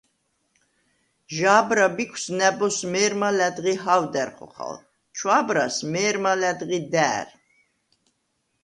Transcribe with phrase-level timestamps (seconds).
[1.35, 4.73] ჟა̄ბრა ბიქვს ნა̈ბოზს მე̄რმა ლა̈დღი ჰა̄ვდა̈რ ხოხალ,
[5.17, 7.27] ჩვა̄ბრას − მე̄რმა ლა̈დღი და̄̈რ.